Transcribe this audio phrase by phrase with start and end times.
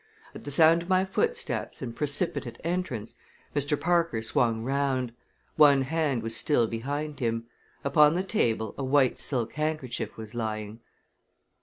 [0.33, 3.13] At the sound of my footsteps and precipitate entrance
[3.55, 3.79] Mr.
[3.79, 5.13] Parker swung round.
[5.57, 7.45] One hand was still behind him.
[7.83, 10.79] Upon the table a white silk handkerchief was lying.